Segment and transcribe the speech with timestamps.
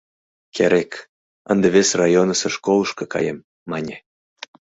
[0.55, 0.91] Керек...
[1.51, 3.95] ынде вес районысо школышко каем,— мане.